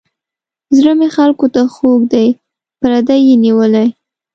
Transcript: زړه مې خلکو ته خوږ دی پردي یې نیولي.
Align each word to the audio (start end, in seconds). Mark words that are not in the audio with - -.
زړه 0.77 0.91
مې 0.99 1.07
خلکو 1.15 1.45
ته 1.53 1.61
خوږ 1.73 2.01
دی 2.13 2.27
پردي 2.79 3.17
یې 3.27 3.35
نیولي. 3.43 3.87